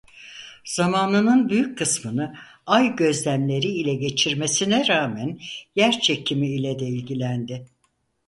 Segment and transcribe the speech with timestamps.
[0.65, 5.39] Zamanının büyük kısmını ay gözlemleri ile geçirmesine rağmen
[5.75, 7.65] yer çekimi ile de ilgilendi.